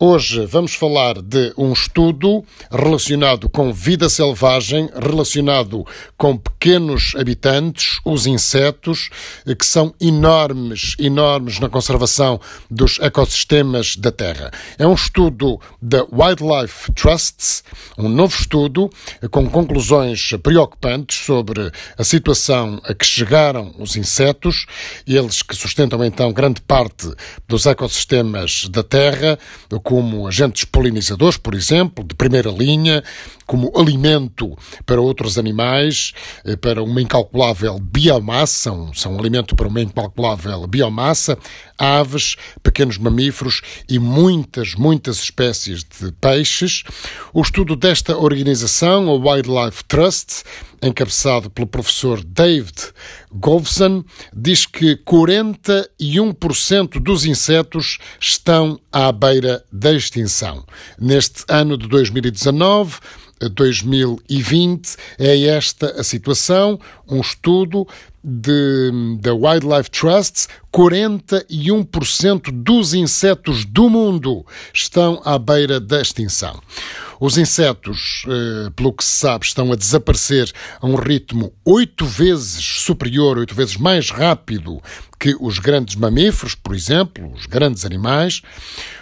Hoje 0.00 0.46
vamos 0.46 0.76
falar 0.76 1.20
de 1.20 1.52
um 1.58 1.72
estudo 1.72 2.44
relacionado 2.70 3.48
com 3.48 3.72
vida 3.72 4.08
selvagem, 4.08 4.88
relacionado 4.94 5.84
com 6.16 6.36
pequenos 6.36 7.14
habitantes, 7.16 7.98
os 8.04 8.24
insetos, 8.24 9.10
que 9.58 9.66
são 9.66 9.92
enormes, 10.00 10.94
enormes 11.00 11.58
na 11.58 11.68
conservação 11.68 12.40
dos 12.70 13.00
ecossistemas 13.00 13.96
da 13.96 14.12
Terra. 14.12 14.52
É 14.78 14.86
um 14.86 14.94
estudo 14.94 15.60
da 15.82 16.06
Wildlife 16.12 16.92
Trusts, 16.92 17.64
um 17.98 18.08
novo 18.08 18.36
estudo 18.38 18.88
com 19.32 19.50
conclusões 19.50 20.30
preocupantes 20.40 21.18
sobre 21.24 21.72
a 21.98 22.04
situação 22.04 22.80
a 22.84 22.94
que 22.94 23.04
chegaram 23.04 23.74
os 23.76 23.96
insetos, 23.96 24.64
eles 25.04 25.42
que 25.42 25.56
sustentam 25.56 26.04
então 26.04 26.32
grande 26.32 26.60
parte 26.60 27.12
dos 27.48 27.66
ecossistemas 27.66 28.68
da 28.68 28.84
Terra 28.84 29.36
como 29.88 30.28
agentes 30.28 30.66
polinizadores, 30.66 31.38
por 31.38 31.54
exemplo, 31.54 32.04
de 32.04 32.14
primeira 32.14 32.50
linha, 32.50 33.02
como 33.48 33.72
alimento 33.74 34.56
para 34.84 35.00
outros 35.00 35.38
animais, 35.38 36.12
eh, 36.44 36.54
para 36.54 36.82
uma 36.82 37.00
incalculável 37.00 37.78
biomassa, 37.78 38.70
são, 38.92 39.18
alimento 39.18 39.56
para 39.56 39.66
uma 39.66 39.80
incalculável 39.80 40.66
biomassa, 40.66 41.38
aves, 41.78 42.36
pequenos 42.62 42.98
mamíferos 42.98 43.62
e 43.88 43.98
muitas, 43.98 44.74
muitas 44.74 45.16
espécies 45.16 45.82
de 45.82 46.12
peixes. 46.20 46.82
O 47.32 47.40
estudo 47.40 47.74
desta 47.74 48.18
organização, 48.18 49.08
a 49.08 49.14
Wildlife 49.14 49.82
Trust, 49.84 50.42
encabeçado 50.82 51.48
pelo 51.48 51.66
professor 51.66 52.22
David 52.22 52.92
Govson, 53.32 54.04
diz 54.36 54.66
que 54.66 54.94
41% 54.96 57.00
dos 57.00 57.24
insetos 57.24 57.96
estão 58.20 58.78
à 58.92 59.10
beira 59.10 59.64
da 59.72 59.94
extinção. 59.94 60.66
Neste 61.00 61.44
ano 61.48 61.78
de 61.78 61.88
2019, 61.88 62.98
2020. 63.50 64.96
É 65.18 65.46
esta 65.46 66.00
a 66.00 66.04
situação. 66.04 66.78
Um 67.08 67.20
estudo 67.20 67.86
da 69.20 69.32
Wildlife 69.32 69.90
Trusts, 69.90 70.48
41% 70.72 72.50
dos 72.52 72.92
insetos 72.92 73.64
do 73.64 73.88
mundo 73.88 74.44
estão 74.74 75.22
à 75.24 75.38
beira 75.38 75.80
da 75.80 76.02
extinção. 76.02 76.60
Os 77.20 77.36
insetos, 77.36 78.24
eh, 78.28 78.70
pelo 78.76 78.92
que 78.92 79.04
se 79.04 79.18
sabe, 79.18 79.44
estão 79.44 79.72
a 79.72 79.76
desaparecer 79.76 80.52
a 80.80 80.86
um 80.86 80.94
ritmo 80.94 81.52
oito 81.64 82.04
vezes 82.06 82.64
superior, 82.64 83.38
oito 83.38 83.54
vezes 83.54 83.76
mais 83.76 84.10
rápido 84.10 84.80
que 85.18 85.36
os 85.40 85.58
grandes 85.58 85.96
mamíferos, 85.96 86.54
por 86.54 86.74
exemplo, 86.74 87.32
os 87.32 87.46
grandes 87.46 87.84
animais. 87.84 88.40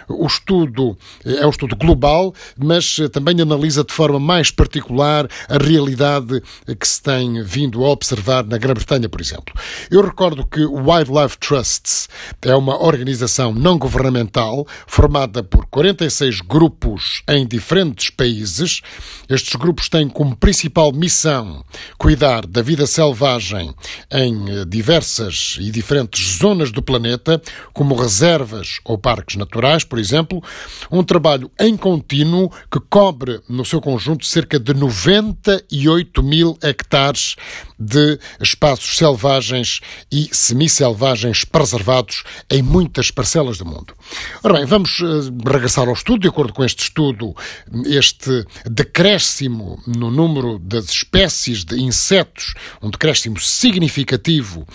O 0.09 0.25
estudo 0.25 0.97
é 1.23 1.45
um 1.45 1.49
estudo 1.49 1.75
global, 1.75 2.33
mas 2.57 2.97
eh, 2.99 3.09
também 3.09 3.39
analisa 3.41 3.83
de 3.83 3.93
forma 3.93 4.19
mais 4.19 4.49
particular 4.49 5.27
a 5.49 5.57
realidade 5.57 6.41
que 6.79 6.87
se 6.87 7.01
tem 7.01 7.43
vindo 7.43 7.83
a 7.83 7.89
observar 7.89 8.45
na 8.45 8.57
Grã-Bretanha, 8.57 9.09
por 9.09 9.21
exemplo. 9.21 9.53
Eu 9.91 10.01
recordo 10.01 10.45
que 10.45 10.63
o 10.63 10.89
Wildlife 10.89 11.37
Trusts 11.37 12.07
é 12.41 12.55
uma 12.55 12.81
organização 12.81 13.53
não 13.53 13.77
governamental 13.77 14.65
formada 14.87 15.43
por 15.43 15.65
46 15.65 16.41
grupos 16.41 17.21
em 17.27 17.45
diferentes 17.45 18.06
países. 18.09 18.81
Estes 19.29 19.55
grupos 19.55 19.89
têm 19.89 20.07
como 20.07 20.35
principal 20.35 20.91
missão 20.91 21.63
cuidar 21.97 22.45
da 22.45 22.61
vida 22.61 22.85
selvagem 22.85 23.73
em 24.11 24.49
eh, 24.49 24.65
diversas 24.65 25.57
e 25.59 25.71
diferentes 25.71 26.37
zonas 26.37 26.71
do 26.71 26.81
planeta, 26.81 27.41
como 27.73 27.95
reservas 27.95 28.79
ou 28.85 28.97
parques 28.97 29.35
naturais, 29.35 29.83
por 29.83 29.99
exemplo, 29.99 30.41
um 30.91 31.03
trabalho 31.03 31.51
em 31.59 31.75
contínuo 31.75 32.51
que 32.71 32.79
cobre 32.89 33.41
no 33.49 33.65
seu 33.65 33.81
conjunto 33.81 34.25
cerca 34.25 34.59
de 34.59 34.73
98 34.73 36.23
mil 36.23 36.57
hectares 36.61 37.35
de 37.79 38.19
espaços 38.41 38.97
selvagens 38.97 39.79
e 40.11 40.29
semi-selvagens 40.31 41.43
preservados 41.43 42.23
em 42.49 42.61
muitas 42.61 43.11
parcelas 43.11 43.57
do 43.57 43.65
mundo. 43.65 43.93
Ora 44.43 44.55
bem, 44.55 44.65
vamos 44.65 44.99
eh, 45.01 45.49
regressar 45.51 45.87
ao 45.87 45.93
estudo. 45.93 46.21
De 46.21 46.27
acordo 46.27 46.53
com 46.53 46.63
este 46.63 46.83
estudo, 46.83 47.35
este 47.85 48.45
decréscimo 48.65 49.81
no 49.85 50.09
número 50.09 50.57
das 50.59 50.89
espécies 50.89 51.63
de 51.63 51.79
insetos, 51.79 52.53
um 52.81 52.89
decréscimo 52.89 53.39
significativo, 53.39 54.67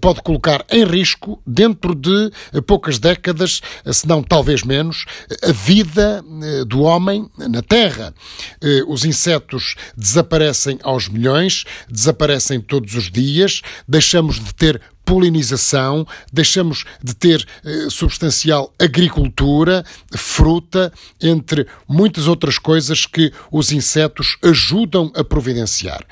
pode 0.00 0.22
colocar 0.22 0.64
em 0.70 0.84
risco, 0.84 1.40
dentro 1.46 1.94
de 1.94 2.30
poucas 2.66 2.98
décadas, 2.98 3.60
se 3.92 4.06
não 4.06 4.22
talvez 4.22 4.62
menos, 4.62 5.04
a 5.42 5.52
vida 5.52 6.24
eh, 6.42 6.64
do 6.64 6.82
homem 6.82 7.28
na 7.36 7.62
Terra. 7.62 8.14
Eh, 8.60 8.82
os 8.86 9.04
insetos 9.04 9.74
desaparecem 9.96 10.78
aos 10.82 11.08
milhões, 11.08 11.64
desaparecem 11.88 12.39
todos 12.60 12.94
os 12.94 13.10
dias, 13.10 13.60
deixamos 13.86 14.40
de 14.42 14.54
ter 14.54 14.80
polinização, 15.04 16.06
deixamos 16.32 16.84
de 17.02 17.14
ter 17.14 17.44
eh, 17.64 17.88
substancial 17.90 18.72
agricultura, 18.78 19.84
fruta, 20.14 20.92
entre 21.20 21.66
muitas 21.88 22.28
outras 22.28 22.58
coisas 22.58 23.06
que 23.06 23.32
os 23.50 23.72
insetos 23.72 24.36
ajudam 24.42 25.10
a 25.16 25.24
providenciar. 25.24 26.06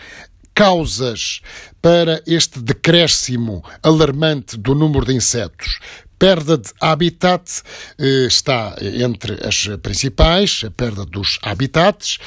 Causas 0.52 1.40
para 1.80 2.20
este 2.26 2.58
decréscimo 2.58 3.64
alarmante 3.82 4.56
do 4.56 4.74
número 4.74 5.06
de 5.06 5.14
insetos 5.14 5.78
perda 6.18 6.58
de 6.58 6.70
habitat 6.80 7.62
eh, 7.98 8.26
está 8.26 8.76
entre 8.80 9.34
as 9.46 9.68
principais, 9.82 10.62
a 10.66 10.70
perda 10.70 11.04
dos 11.04 11.38
habitats, 11.42 12.18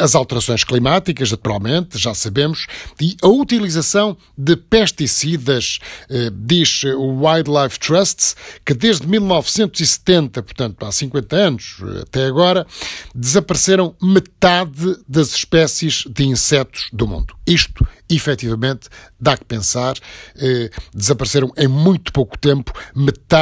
as 0.00 0.14
alterações 0.14 0.64
climáticas, 0.64 1.30
naturalmente, 1.30 1.98
já 1.98 2.14
sabemos, 2.14 2.66
e 3.00 3.16
a 3.22 3.28
utilização 3.28 4.16
de 4.36 4.56
pesticidas, 4.56 5.78
eh, 6.08 6.30
diz 6.32 6.84
o 6.84 7.24
Wildlife 7.24 7.78
Trusts, 7.78 8.36
que 8.64 8.74
desde 8.74 9.06
1970, 9.06 10.42
portanto 10.42 10.84
há 10.84 10.92
50 10.92 11.36
anos 11.36 11.76
até 12.02 12.26
agora, 12.26 12.66
desapareceram 13.14 13.94
metade 14.00 14.96
das 15.08 15.34
espécies 15.34 16.04
de 16.08 16.24
insetos 16.24 16.88
do 16.92 17.06
mundo. 17.06 17.34
Isto, 17.46 17.86
efetivamente, 18.08 18.88
dá 19.20 19.36
que 19.36 19.44
pensar. 19.44 19.96
Eh, 20.36 20.70
desapareceram 20.94 21.52
em 21.56 21.68
muito 21.68 22.12
pouco 22.12 22.38
tempo 22.38 22.72
metade 22.94 23.33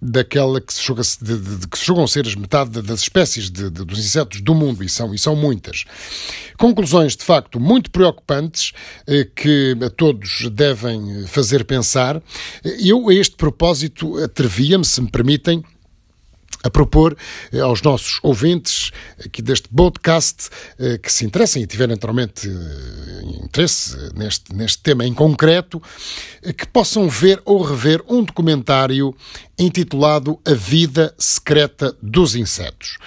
daquela 0.00 0.60
que 0.60 0.72
se, 0.72 0.82
julga, 0.82 1.02
de, 1.02 1.38
de, 1.38 1.56
de, 1.56 1.68
que 1.68 1.78
se 1.78 1.86
ser 2.08 2.26
as 2.26 2.34
metade 2.34 2.82
das 2.82 3.00
espécies 3.00 3.50
de, 3.50 3.68
dos 3.68 3.98
insetos 3.98 4.40
do 4.40 4.54
mundo, 4.54 4.84
e 4.84 4.88
são, 4.88 5.14
e 5.14 5.18
são 5.18 5.34
muitas. 5.34 5.84
Conclusões, 6.56 7.16
de 7.16 7.24
facto, 7.24 7.58
muito 7.58 7.90
preocupantes 7.90 8.72
eh, 9.06 9.28
que 9.34 9.76
a 9.84 9.90
todos 9.90 10.48
devem 10.50 11.26
fazer 11.26 11.64
pensar. 11.64 12.22
Eu, 12.64 13.08
a 13.08 13.14
este 13.14 13.36
propósito, 13.36 14.16
atrevia-me, 14.22 14.84
se 14.84 15.00
me 15.00 15.10
permitem, 15.10 15.64
a 16.62 16.70
propor 16.70 17.16
eh, 17.52 17.60
aos 17.60 17.82
nossos 17.82 18.18
ouvintes 18.22 18.90
aqui 19.24 19.40
deste 19.40 19.68
podcast 19.68 20.48
eh, 20.78 20.98
que 20.98 21.12
se 21.12 21.24
interessem 21.24 21.62
e 21.62 21.66
tiverem 21.66 21.94
naturalmente 21.94 22.48
eh, 22.48 23.44
interesse 23.44 23.96
neste, 24.14 24.54
neste 24.54 24.82
tema 24.82 25.04
em 25.04 25.14
concreto, 25.14 25.80
que 26.56 26.66
possam 26.66 27.08
ver 27.08 27.40
ou 27.44 27.62
rever 27.62 28.02
um 28.08 28.22
documentário 28.22 29.14
intitulado 29.58 30.38
A 30.46 30.54
Vida 30.54 31.14
Secreta 31.18 31.96
dos 32.02 32.34
Insetos. 32.34 32.98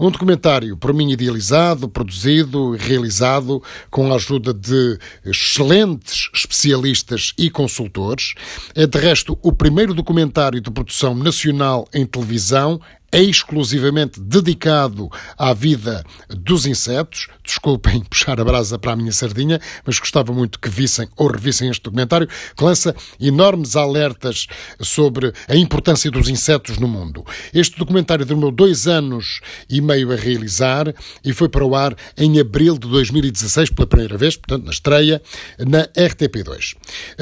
Um 0.00 0.10
documentário, 0.10 0.78
por 0.78 0.94
mim, 0.94 1.10
idealizado, 1.10 1.86
produzido 1.86 2.74
e 2.74 2.78
realizado 2.78 3.62
com 3.90 4.10
a 4.10 4.16
ajuda 4.16 4.54
de 4.54 4.98
excelentes 5.26 6.30
especialistas 6.32 7.34
e 7.36 7.50
consultores. 7.50 8.32
É, 8.74 8.86
de 8.86 8.98
resto, 8.98 9.38
o 9.42 9.52
primeiro 9.52 9.92
documentário 9.92 10.58
de 10.58 10.70
produção 10.70 11.14
nacional 11.14 11.86
em 11.92 12.06
televisão 12.06 12.80
é 13.12 13.22
exclusivamente 13.22 14.20
dedicado 14.20 15.08
à 15.36 15.52
vida 15.52 16.04
dos 16.28 16.66
insetos. 16.66 17.28
Desculpem 17.44 18.00
puxar 18.08 18.40
a 18.40 18.44
brasa 18.44 18.78
para 18.78 18.92
a 18.92 18.96
minha 18.96 19.12
sardinha, 19.12 19.60
mas 19.84 19.98
gostava 19.98 20.32
muito 20.32 20.58
que 20.58 20.68
vissem 20.68 21.08
ou 21.16 21.28
revissem 21.28 21.68
este 21.68 21.82
documentário, 21.82 22.28
que 22.56 22.64
lança 22.64 22.94
enormes 23.20 23.74
alertas 23.76 24.46
sobre 24.80 25.32
a 25.48 25.56
importância 25.56 26.10
dos 26.10 26.28
insetos 26.28 26.78
no 26.78 26.86
mundo. 26.86 27.24
Este 27.52 27.78
documentário 27.78 28.24
demorou 28.24 28.52
dois 28.52 28.86
anos 28.86 29.40
e 29.68 29.80
meio 29.80 30.12
a 30.12 30.16
realizar 30.16 30.94
e 31.24 31.32
foi 31.32 31.48
para 31.48 31.64
o 31.64 31.74
ar 31.74 31.96
em 32.16 32.38
abril 32.38 32.78
de 32.78 32.88
2016, 32.88 33.70
pela 33.70 33.86
primeira 33.86 34.16
vez, 34.16 34.36
portanto, 34.36 34.64
na 34.64 34.70
estreia, 34.70 35.22
na 35.58 35.86
RTP2. 35.88 36.76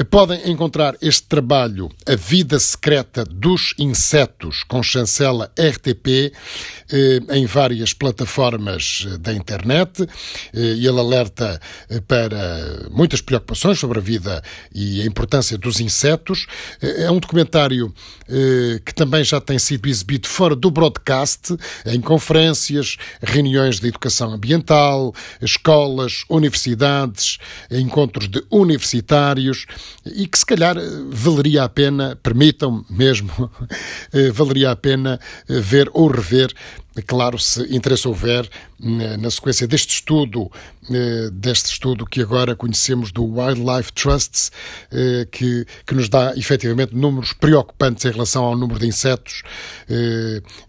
Podem 0.09 0.51
encontrar 0.51 0.95
este 1.01 1.23
trabalho, 1.27 1.89
A 2.05 2.15
Vida 2.15 2.59
Secreta 2.59 3.23
dos 3.23 3.73
Insetos, 3.77 4.63
com 4.63 4.83
chancela 4.83 5.51
RTP 5.57 5.78
RTP 5.79 6.33
em 7.29 7.45
várias 7.45 7.93
plataformas 7.93 9.07
da 9.19 9.33
internet. 9.33 10.05
Ele 10.53 10.87
alerta 10.87 11.59
para 12.07 12.89
muitas 12.91 13.21
preocupações 13.21 13.79
sobre 13.79 13.99
a 13.99 14.01
vida 14.01 14.43
e 14.73 15.01
a 15.01 15.05
importância 15.05 15.57
dos 15.57 15.79
insetos. 15.79 16.47
É 16.81 17.09
um 17.09 17.19
documentário 17.19 17.93
que 18.85 18.93
também 18.93 19.23
já 19.23 19.39
tem 19.39 19.57
sido 19.57 19.87
exibido 19.87 20.27
fora 20.27 20.55
do 20.55 20.69
broadcast, 20.69 21.55
em 21.85 22.01
conferências, 22.01 22.97
reuniões 23.21 23.79
de 23.79 23.87
educação 23.87 24.33
ambiental, 24.33 25.13
escolas, 25.41 26.23
universidades, 26.29 27.37
encontros 27.71 28.27
de 28.29 28.43
universitários 28.51 29.65
e 30.05 30.27
que 30.27 30.37
se 30.37 30.45
calhar 30.45 30.75
valeria 31.09 31.63
a 31.63 31.69
pena, 31.69 32.17
permitam 32.21 32.85
mesmo, 32.89 33.51
valeria 34.33 34.71
a 34.71 34.75
pena 34.75 35.19
ver 35.69 35.89
ou 35.93 36.07
rever 36.07 36.53
Claro, 37.05 37.37
se 37.37 37.63
interesse 37.73 38.07
houver, 38.07 38.49
na 38.79 39.29
sequência 39.29 39.67
deste 39.67 39.93
estudo, 39.95 40.51
deste 41.31 41.71
estudo 41.71 42.05
que 42.05 42.21
agora 42.21 42.55
conhecemos 42.55 43.11
do 43.11 43.23
Wildlife 43.23 43.93
Trusts, 43.93 44.51
que, 45.31 45.65
que 45.85 45.95
nos 45.95 46.09
dá 46.09 46.33
efetivamente 46.35 46.95
números 46.95 47.31
preocupantes 47.33 48.05
em 48.05 48.11
relação 48.11 48.43
ao 48.43 48.57
número 48.57 48.79
de 48.79 48.87
insetos 48.87 49.43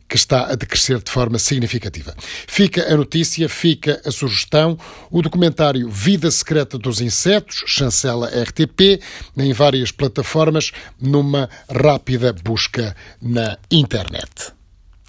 que 0.09 0.17
está 0.17 0.47
a 0.47 0.55
decrescer 0.55 1.03
de 1.03 1.11
forma 1.11 1.39
significativa. 1.39 2.15
Fica 2.47 2.93
a 2.93 2.97
notícia, 2.97 3.49
fica 3.49 4.01
a 4.05 4.11
sugestão, 4.11 4.79
o 5.11 5.23
documentário 5.23 5.89
Vida 5.89 6.31
Secreta 6.31 6.77
dos 6.77 7.01
Insetos, 7.01 7.63
chancela 7.67 8.29
RTP, 8.29 9.01
em 9.37 9.53
várias 9.53 9.91
plataformas, 9.91 10.73
numa 11.01 11.49
rápida 11.69 12.33
busca 12.33 12.95
na 13.23 13.57
internet. 13.71 14.60